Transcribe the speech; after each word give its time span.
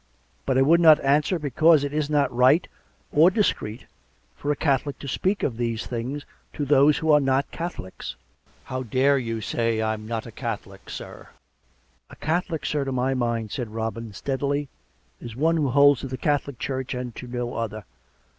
But 0.47 0.57
I 0.57 0.63
would 0.63 0.79
not 0.79 0.97
answ^er, 1.01 1.39
because 1.39 1.83
it 1.83 1.93
is 1.93 2.09
not 2.09 2.35
right 2.35 2.67
or 3.11 3.29
discreet 3.29 3.85
for 4.35 4.51
a 4.51 4.55
Catholic 4.55 4.97
to 4.97 5.07
speak 5.07 5.43
of 5.43 5.57
these 5.57 5.85
things 5.85 6.25
to 6.53 6.65
those 6.65 6.97
who 6.97 7.11
are 7.11 7.19
not 7.19 7.51
Catholics 7.51 8.15
""How 8.69 8.81
dare 8.81 9.19
you 9.19 9.41
say 9.41 9.79
I 9.79 9.93
am 9.93 10.07
not 10.07 10.25
a 10.25 10.31
Catholic, 10.31 10.89
sir! 10.89 11.29
""A 12.09 12.15
Catholic, 12.15 12.65
sir, 12.65 12.83
to 12.83 12.91
my 12.91 13.13
mind," 13.13 13.51
said 13.51 13.69
Robin 13.75 14.11
steadily," 14.11 14.69
is 15.21 15.35
one 15.35 15.57
who 15.57 15.69
holds 15.69 16.01
to 16.01 16.07
the 16.07 16.17
Catholic 16.17 16.57
Church 16.57 16.95
and 16.95 17.15
to 17.17 17.27
no 17.27 17.53
other. 17.53 17.85